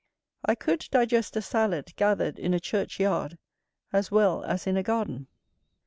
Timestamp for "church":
2.59-2.99